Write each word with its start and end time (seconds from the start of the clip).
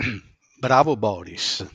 Bravo 0.58 0.96
Boris. 0.96 1.66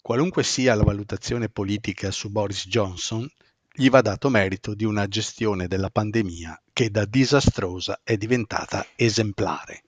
Qualunque 0.00 0.44
sia 0.44 0.74
la 0.74 0.84
valutazione 0.84 1.48
politica 1.48 2.10
su 2.12 2.30
Boris 2.30 2.68
Johnson, 2.68 3.28
gli 3.72 3.90
va 3.90 4.00
dato 4.00 4.28
merito 4.28 4.74
di 4.74 4.84
una 4.84 5.08
gestione 5.08 5.66
della 5.66 5.90
pandemia 5.90 6.62
che 6.72 6.90
da 6.90 7.04
disastrosa 7.04 8.00
è 8.04 8.16
diventata 8.16 8.86
esemplare. 8.94 9.82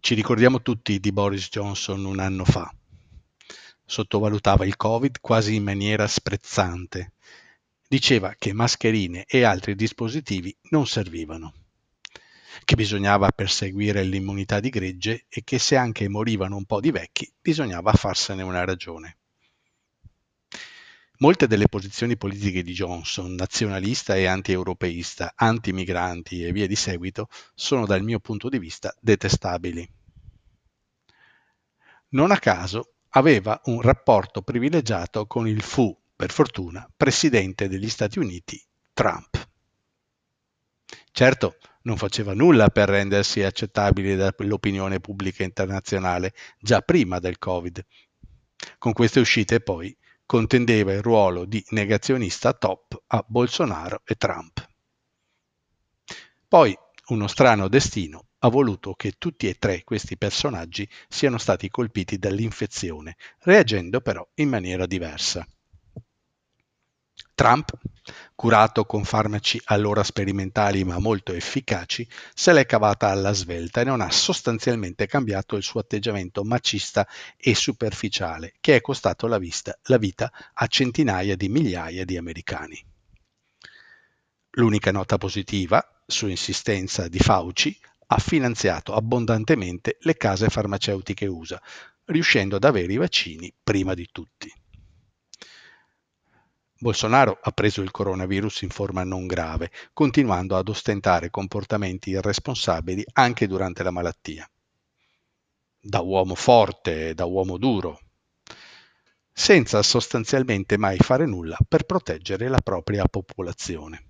Ci 0.00 0.14
ricordiamo 0.14 0.62
tutti 0.62 0.98
di 0.98 1.12
Boris 1.12 1.48
Johnson 1.48 2.04
un 2.04 2.20
anno 2.20 2.44
fa. 2.44 2.74
Sottovalutava 3.84 4.64
il 4.64 4.76
Covid 4.76 5.20
quasi 5.20 5.56
in 5.56 5.62
maniera 5.62 6.06
sprezzante. 6.06 7.12
Diceva 7.86 8.34
che 8.38 8.54
mascherine 8.54 9.24
e 9.26 9.42
altri 9.42 9.74
dispositivi 9.74 10.54
non 10.70 10.86
servivano 10.86 11.63
che 12.64 12.76
bisognava 12.76 13.30
perseguire 13.30 14.04
l'immunità 14.04 14.60
di 14.60 14.68
gregge 14.68 15.24
e 15.28 15.42
che 15.42 15.58
se 15.58 15.76
anche 15.76 16.08
morivano 16.08 16.56
un 16.56 16.64
po' 16.64 16.80
di 16.80 16.90
vecchi 16.90 17.30
bisognava 17.40 17.92
farsene 17.92 18.42
una 18.42 18.64
ragione. 18.64 19.16
Molte 21.18 21.46
delle 21.46 21.68
posizioni 21.68 22.16
politiche 22.16 22.62
di 22.62 22.72
Johnson, 22.72 23.34
nazionalista 23.34 24.16
e 24.16 24.26
anti-europeista, 24.26 25.32
anti-migranti 25.36 26.44
e 26.44 26.52
via 26.52 26.66
di 26.66 26.74
seguito, 26.74 27.28
sono 27.54 27.86
dal 27.86 28.02
mio 28.02 28.18
punto 28.18 28.48
di 28.48 28.58
vista 28.58 28.94
detestabili. 29.00 29.88
Non 32.10 32.30
a 32.30 32.38
caso 32.38 32.94
aveva 33.10 33.60
un 33.66 33.80
rapporto 33.80 34.42
privilegiato 34.42 35.26
con 35.26 35.46
il 35.46 35.62
fu, 35.62 35.96
per 36.16 36.30
fortuna, 36.32 36.88
presidente 36.96 37.68
degli 37.68 37.88
Stati 37.88 38.18
Uniti, 38.18 38.60
Trump. 38.92 39.48
Certo, 41.12 41.56
non 41.84 41.96
faceva 41.96 42.34
nulla 42.34 42.68
per 42.68 42.88
rendersi 42.88 43.42
accettabile 43.42 44.16
dall'opinione 44.16 45.00
pubblica 45.00 45.42
internazionale 45.42 46.34
già 46.58 46.80
prima 46.80 47.18
del 47.18 47.38
Covid. 47.38 47.84
Con 48.78 48.92
queste 48.92 49.20
uscite 49.20 49.60
poi 49.60 49.96
contendeva 50.26 50.92
il 50.92 51.02
ruolo 51.02 51.44
di 51.44 51.64
negazionista 51.70 52.52
top 52.52 53.02
a 53.08 53.24
Bolsonaro 53.26 54.02
e 54.04 54.14
Trump. 54.14 54.66
Poi 56.48 56.76
uno 57.08 57.26
strano 57.26 57.68
destino 57.68 58.28
ha 58.38 58.48
voluto 58.48 58.94
che 58.94 59.12
tutti 59.18 59.48
e 59.48 59.54
tre 59.54 59.82
questi 59.84 60.16
personaggi 60.16 60.88
siano 61.08 61.38
stati 61.38 61.68
colpiti 61.68 62.18
dall'infezione, 62.18 63.16
reagendo 63.40 64.00
però 64.00 64.26
in 64.34 64.48
maniera 64.48 64.86
diversa. 64.86 65.46
Trump, 67.34 67.72
curato 68.36 68.84
con 68.84 69.04
farmaci 69.04 69.60
allora 69.64 70.04
sperimentali 70.04 70.84
ma 70.84 70.98
molto 71.00 71.32
efficaci, 71.32 72.06
se 72.32 72.52
l'è 72.52 72.64
cavata 72.64 73.08
alla 73.08 73.32
svelta 73.32 73.80
e 73.80 73.84
non 73.84 74.00
ha 74.00 74.10
sostanzialmente 74.10 75.06
cambiato 75.06 75.56
il 75.56 75.64
suo 75.64 75.80
atteggiamento 75.80 76.44
macista 76.44 77.06
e 77.36 77.54
superficiale, 77.56 78.54
che 78.60 78.76
è 78.76 78.80
costato 78.80 79.26
la, 79.26 79.38
vista, 79.38 79.76
la 79.84 79.98
vita 79.98 80.30
a 80.52 80.66
centinaia 80.68 81.34
di 81.34 81.48
migliaia 81.48 82.04
di 82.04 82.16
americani. 82.16 82.84
L'unica 84.50 84.92
nota 84.92 85.18
positiva, 85.18 85.84
su 86.06 86.28
insistenza 86.28 87.08
di 87.08 87.18
Fauci, 87.18 87.76
ha 88.06 88.18
finanziato 88.18 88.94
abbondantemente 88.94 89.96
le 90.02 90.16
case 90.16 90.48
farmaceutiche 90.48 91.26
USA, 91.26 91.60
riuscendo 92.04 92.54
ad 92.56 92.64
avere 92.64 92.92
i 92.92 92.96
vaccini 92.96 93.52
prima 93.60 93.94
di 93.94 94.08
tutti. 94.12 94.52
Bolsonaro 96.84 97.38
ha 97.40 97.50
preso 97.52 97.80
il 97.80 97.90
coronavirus 97.90 98.60
in 98.60 98.68
forma 98.68 99.04
non 99.04 99.26
grave, 99.26 99.70
continuando 99.94 100.54
ad 100.54 100.68
ostentare 100.68 101.30
comportamenti 101.30 102.10
irresponsabili 102.10 103.02
anche 103.14 103.46
durante 103.46 103.82
la 103.82 103.90
malattia. 103.90 104.46
Da 105.80 106.00
uomo 106.00 106.34
forte, 106.34 107.14
da 107.14 107.24
uomo 107.24 107.56
duro, 107.56 108.02
senza 109.32 109.82
sostanzialmente 109.82 110.76
mai 110.76 110.98
fare 110.98 111.24
nulla 111.24 111.56
per 111.66 111.84
proteggere 111.84 112.48
la 112.48 112.60
propria 112.60 113.06
popolazione 113.06 114.04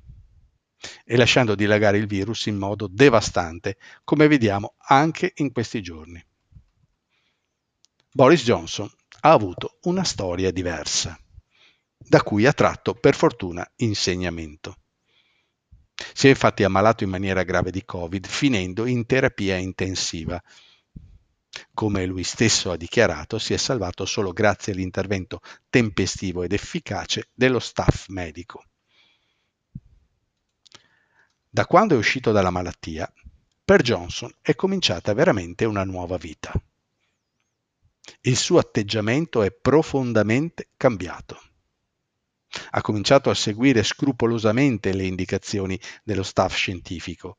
e 1.04 1.16
lasciando 1.16 1.54
dilagare 1.54 1.98
il 1.98 2.09
virus 2.09 2.47
in 2.47 2.56
modo 2.56 2.88
devastante, 2.88 3.77
come 4.03 4.27
vediamo 4.27 4.75
anche 4.78 5.31
in 5.37 5.53
questi 5.53 5.81
giorni. 5.81 6.21
Boris 8.10 8.43
Johnson 8.43 8.91
ha 9.21 9.31
avuto 9.31 9.78
una 9.82 10.03
storia 10.03 10.50
diversa 10.50 11.16
da 12.06 12.22
cui 12.22 12.47
ha 12.47 12.53
tratto 12.53 12.94
per 12.94 13.15
fortuna 13.15 13.69
insegnamento. 13.76 14.76
Si 16.12 16.26
è 16.26 16.31
infatti 16.31 16.65
ammalato 16.65 17.04
in 17.04 17.10
maniera 17.10 17.44
grave 17.44 17.70
di 17.70 17.84
Covid, 17.84 18.26
finendo 18.26 18.87
in 18.87 19.06
terapia 19.06 19.56
intensiva. 19.56 20.42
Come 21.72 22.04
lui 22.04 22.25
stesso 22.25 22.72
ha 22.72 22.76
dichiarato, 22.76 23.38
si 23.38 23.54
è 23.54 23.56
salvato 23.56 24.04
solo 24.04 24.32
grazie 24.32 24.72
all'intervento 24.72 25.41
tempestivo 25.70 26.42
ed 26.42 26.53
efficace 26.53 27.31
dello 27.32 27.60
staff 27.60 28.09
medico. 28.09 28.65
Da 31.48 31.66
quando 31.66 31.94
è 31.94 31.98
uscito 31.98 32.32
dalla 32.32 32.50
malattia, 32.50 33.10
per 33.65 33.82
Johnson 33.82 34.32
è 34.41 34.56
cominciata 34.56 35.15
veramente 35.15 35.65
una 35.65 35.84
nuova 35.84 36.16
vita. 36.16 36.53
Il 38.22 38.36
suo 38.36 38.59
atteggiamento 38.59 39.42
è 39.42 39.53
profondamente 39.53 40.71
cambiato 40.76 41.53
ha 42.70 42.81
cominciato 42.81 43.31
a 43.31 43.34
seguire 43.34 43.82
scrupolosamente 43.82 44.92
le 44.92 45.04
indicazioni 45.04 45.78
dello 46.03 46.22
staff 46.22 46.54
scientifico. 46.54 47.38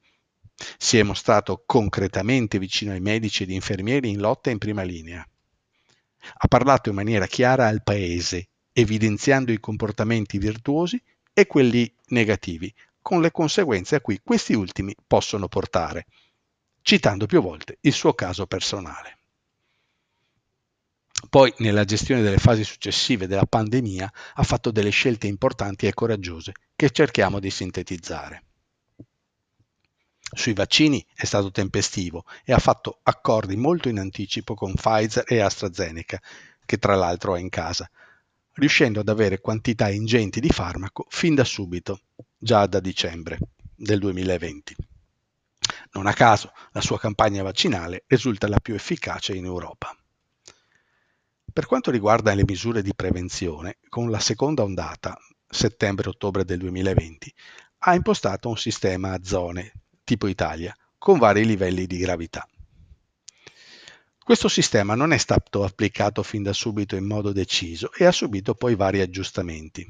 Si 0.77 0.97
è 0.97 1.03
mostrato 1.03 1.63
concretamente 1.65 2.59
vicino 2.59 2.91
ai 2.91 3.01
medici 3.01 3.43
ed 3.43 3.49
infermieri 3.49 4.09
in 4.09 4.19
lotta 4.19 4.49
in 4.49 4.57
prima 4.57 4.83
linea. 4.83 5.27
Ha 6.37 6.47
parlato 6.47 6.89
in 6.89 6.95
maniera 6.95 7.27
chiara 7.27 7.67
al 7.67 7.83
Paese, 7.83 8.49
evidenziando 8.71 9.51
i 9.51 9.59
comportamenti 9.59 10.37
virtuosi 10.37 11.01
e 11.33 11.45
quelli 11.45 11.93
negativi, 12.07 12.73
con 13.01 13.21
le 13.21 13.31
conseguenze 13.31 13.95
a 13.95 14.01
cui 14.01 14.19
questi 14.23 14.53
ultimi 14.53 14.95
possono 15.05 15.47
portare, 15.47 16.07
citando 16.81 17.25
più 17.25 17.41
volte 17.41 17.77
il 17.81 17.93
suo 17.93 18.13
caso 18.13 18.47
personale. 18.47 19.14
Poi, 21.35 21.53
nella 21.57 21.83
gestione 21.83 22.21
delle 22.21 22.37
fasi 22.37 22.63
successive 22.63 23.27
della 23.27 23.45
pandemia, 23.45 24.09
ha 24.35 24.43
fatto 24.43 24.71
delle 24.71 24.89
scelte 24.89 25.27
importanti 25.27 25.85
e 25.85 25.93
coraggiose 25.93 26.53
che 26.77 26.91
cerchiamo 26.91 27.41
di 27.41 27.51
sintetizzare. 27.51 28.43
Sui 30.33 30.53
vaccini 30.53 31.05
è 31.13 31.25
stato 31.25 31.51
tempestivo 31.51 32.23
e 32.45 32.53
ha 32.53 32.57
fatto 32.57 32.99
accordi 33.03 33.57
molto 33.57 33.89
in 33.89 33.99
anticipo 33.99 34.53
con 34.53 34.75
Pfizer 34.75 35.25
e 35.27 35.41
AstraZeneca, 35.41 36.21
che 36.65 36.77
tra 36.77 36.95
l'altro 36.95 37.35
è 37.35 37.41
in 37.41 37.49
casa, 37.49 37.91
riuscendo 38.53 39.01
ad 39.01 39.09
avere 39.09 39.41
quantità 39.41 39.89
ingenti 39.89 40.39
di 40.39 40.51
farmaco 40.51 41.05
fin 41.09 41.35
da 41.35 41.43
subito, 41.43 41.99
già 42.37 42.65
da 42.65 42.79
dicembre 42.79 43.39
del 43.75 43.99
2020. 43.99 44.73
Non 45.91 46.07
a 46.07 46.13
caso 46.13 46.53
la 46.71 46.79
sua 46.79 46.97
campagna 46.97 47.43
vaccinale 47.43 48.05
risulta 48.07 48.47
la 48.47 48.61
più 48.61 48.73
efficace 48.73 49.35
in 49.35 49.43
Europa. 49.43 49.93
Per 51.55 51.67
quanto 51.67 51.89
riguarda 51.89 52.33
le 52.33 52.43
misure 52.45 52.81
di 52.81 52.93
prevenzione, 52.93 53.77
con 53.87 54.09
la 54.09 54.19
seconda 54.19 54.61
ondata, 54.63 55.17
settembre-ottobre 55.47 56.43
del 56.43 56.59
2020, 56.59 57.33
ha 57.77 57.95
impostato 57.95 58.49
un 58.49 58.57
sistema 58.57 59.13
a 59.13 59.23
zone, 59.23 59.71
tipo 60.03 60.27
Italia, 60.27 60.75
con 60.97 61.17
vari 61.17 61.45
livelli 61.45 61.87
di 61.87 61.97
gravità. 61.97 62.45
Questo 64.21 64.49
sistema 64.49 64.95
non 64.95 65.13
è 65.13 65.17
stato 65.17 65.63
applicato 65.63 66.23
fin 66.23 66.43
da 66.43 66.51
subito 66.51 66.97
in 66.97 67.05
modo 67.05 67.31
deciso 67.31 67.89
e 67.93 68.03
ha 68.03 68.11
subito 68.11 68.53
poi 68.53 68.75
vari 68.75 68.99
aggiustamenti. 68.99 69.89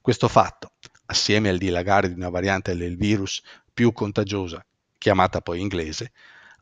Questo 0.00 0.28
fatto, 0.28 0.74
assieme 1.06 1.48
al 1.48 1.58
dilagare 1.58 2.06
di 2.06 2.14
una 2.14 2.30
variante 2.30 2.76
del 2.76 2.96
virus 2.96 3.42
più 3.74 3.90
contagiosa, 3.90 4.64
chiamata 4.98 5.40
poi 5.40 5.60
inglese, 5.60 6.12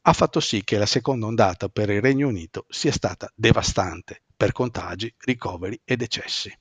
ha 0.06 0.12
fatto 0.12 0.40
sì 0.40 0.64
che 0.64 0.78
la 0.78 0.86
seconda 0.86 1.26
ondata 1.26 1.68
per 1.68 1.90
il 1.90 2.00
Regno 2.00 2.28
Unito 2.28 2.66
sia 2.68 2.92
stata 2.92 3.30
devastante 3.34 4.22
per 4.36 4.52
contagi, 4.52 5.12
ricoveri 5.18 5.80
e 5.84 5.96
decessi. 5.96 6.56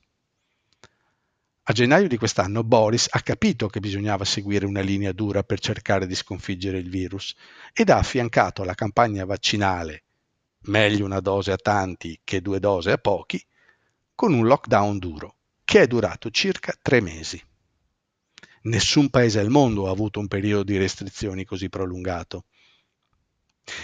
A 1.66 1.72
gennaio 1.72 2.08
di 2.08 2.18
quest'anno 2.18 2.62
Boris 2.62 3.08
ha 3.10 3.20
capito 3.20 3.68
che 3.68 3.80
bisognava 3.80 4.24
seguire 4.24 4.66
una 4.66 4.80
linea 4.80 5.12
dura 5.12 5.42
per 5.42 5.60
cercare 5.60 6.06
di 6.06 6.14
sconfiggere 6.14 6.78
il 6.78 6.90
virus 6.90 7.34
ed 7.72 7.88
ha 7.88 7.96
affiancato 7.96 8.62
alla 8.62 8.74
campagna 8.74 9.24
vaccinale 9.24 10.04
meglio 10.66 11.04
una 11.04 11.20
dose 11.20 11.52
a 11.52 11.56
tanti 11.56 12.20
che 12.22 12.40
due 12.40 12.60
dose 12.60 12.92
a 12.92 12.98
pochi, 12.98 13.44
con 14.14 14.32
un 14.32 14.46
lockdown 14.46 14.98
duro, 14.98 15.36
che 15.64 15.82
è 15.82 15.86
durato 15.86 16.30
circa 16.30 16.74
tre 16.80 17.00
mesi. 17.00 17.42
Nessun 18.62 19.10
paese 19.10 19.40
al 19.40 19.50
mondo 19.50 19.88
ha 19.88 19.90
avuto 19.90 20.20
un 20.20 20.28
periodo 20.28 20.64
di 20.64 20.78
restrizioni 20.78 21.44
così 21.44 21.68
prolungato. 21.68 22.44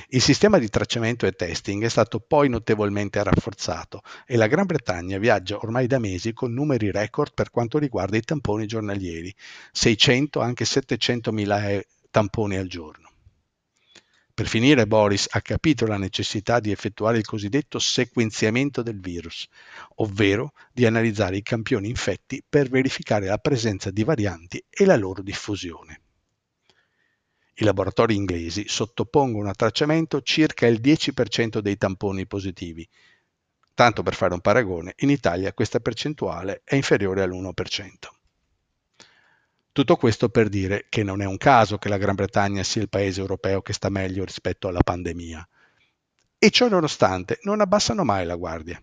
Il 0.08 0.20
sistema 0.20 0.58
di 0.58 0.68
tracciamento 0.68 1.26
e 1.26 1.32
testing 1.32 1.84
è 1.84 1.88
stato 1.88 2.20
poi 2.20 2.48
notevolmente 2.48 3.22
rafforzato 3.22 4.02
e 4.26 4.36
la 4.36 4.46
Gran 4.46 4.66
Bretagna 4.66 5.18
viaggia 5.18 5.56
ormai 5.56 5.86
da 5.86 5.98
mesi 5.98 6.32
con 6.32 6.52
numeri 6.52 6.90
record 6.90 7.32
per 7.32 7.50
quanto 7.50 7.78
riguarda 7.78 8.16
i 8.16 8.22
tamponi 8.22 8.66
giornalieri, 8.66 9.34
600 9.72 10.40
anche 10.40 10.64
700 10.64 11.32
mila 11.32 11.80
tamponi 12.10 12.56
al 12.56 12.66
giorno. 12.66 13.08
Per 14.34 14.48
finire, 14.48 14.86
Boris 14.86 15.28
ha 15.30 15.40
capito 15.42 15.86
la 15.86 15.98
necessità 15.98 16.60
di 16.60 16.70
effettuare 16.70 17.18
il 17.18 17.26
cosiddetto 17.26 17.78
sequenziamento 17.78 18.82
del 18.82 18.98
virus, 18.98 19.46
ovvero 19.96 20.52
di 20.72 20.86
analizzare 20.86 21.36
i 21.36 21.42
campioni 21.42 21.88
infetti 21.88 22.42
per 22.48 22.68
verificare 22.68 23.26
la 23.26 23.38
presenza 23.38 23.90
di 23.90 24.02
varianti 24.02 24.64
e 24.70 24.84
la 24.86 24.96
loro 24.96 25.22
diffusione. 25.22 26.00
I 27.60 27.64
laboratori 27.64 28.14
inglesi 28.14 28.64
sottopongono 28.66 29.50
a 29.50 29.54
tracciamento 29.54 30.22
circa 30.22 30.66
il 30.66 30.80
10% 30.80 31.58
dei 31.58 31.76
tamponi 31.76 32.26
positivi. 32.26 32.88
Tanto 33.74 34.02
per 34.02 34.14
fare 34.14 34.32
un 34.32 34.40
paragone, 34.40 34.94
in 35.00 35.10
Italia 35.10 35.52
questa 35.52 35.78
percentuale 35.78 36.62
è 36.64 36.74
inferiore 36.74 37.20
all'1%. 37.20 37.52
Tutto 39.72 39.96
questo 39.96 40.30
per 40.30 40.48
dire 40.48 40.86
che 40.88 41.02
non 41.02 41.20
è 41.20 41.26
un 41.26 41.36
caso 41.36 41.76
che 41.76 41.90
la 41.90 41.98
Gran 41.98 42.14
Bretagna 42.14 42.62
sia 42.62 42.80
il 42.80 42.88
paese 42.88 43.20
europeo 43.20 43.60
che 43.60 43.74
sta 43.74 43.90
meglio 43.90 44.24
rispetto 44.24 44.66
alla 44.66 44.82
pandemia. 44.82 45.46
E 46.38 46.50
ciò 46.50 46.66
nonostante 46.66 47.40
non 47.42 47.60
abbassano 47.60 48.04
mai 48.04 48.24
la 48.24 48.36
guardia. 48.36 48.82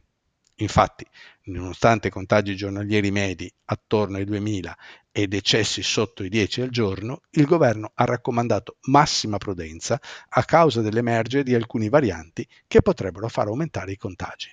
Infatti, 0.60 1.06
nonostante 1.46 2.10
contagi 2.10 2.56
giornalieri 2.56 3.12
medi 3.12 3.52
attorno 3.66 4.18
ai 4.18 4.26
2000 4.26 4.78
e 5.12 5.28
decessi 5.28 5.84
sotto 5.84 6.24
i 6.24 6.30
10 6.30 6.62
al 6.62 6.70
giorno, 6.70 7.22
il 7.32 7.46
governo 7.46 7.92
ha 7.94 8.06
raccomandato 8.06 8.78
massima 8.88 9.38
prudenza 9.38 10.00
a 10.30 10.44
causa 10.44 10.82
dell'emergere 10.82 11.44
di 11.44 11.54
alcuni 11.54 11.90
varianti 11.90 12.48
che 12.68 12.82
potrebbero 12.82 13.28
far 13.30 13.48
aumentare 13.48 13.92
i 13.92 13.98
contagi 13.98 14.50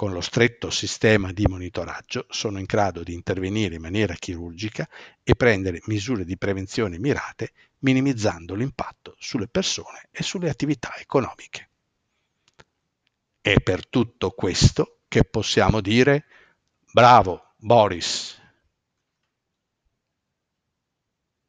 con 0.00 0.12
lo 0.12 0.22
stretto 0.22 0.70
sistema 0.70 1.30
di 1.30 1.46
monitoraggio 1.46 2.24
sono 2.30 2.58
in 2.58 2.64
grado 2.64 3.02
di 3.02 3.12
intervenire 3.12 3.74
in 3.74 3.82
maniera 3.82 4.14
chirurgica 4.14 4.88
e 5.22 5.36
prendere 5.36 5.82
misure 5.88 6.24
di 6.24 6.38
prevenzione 6.38 6.98
mirate, 6.98 7.52
minimizzando 7.80 8.54
l'impatto 8.54 9.14
sulle 9.18 9.46
persone 9.46 10.08
e 10.10 10.22
sulle 10.22 10.48
attività 10.48 10.96
economiche. 10.96 11.69
È 13.42 13.54
per 13.60 13.88
tutto 13.88 14.32
questo 14.32 14.98
che 15.08 15.24
possiamo 15.24 15.80
dire 15.80 16.26
bravo 16.92 17.54
Boris. 17.56 18.39